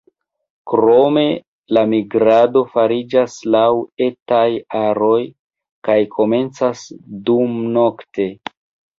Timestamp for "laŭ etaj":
3.55-4.47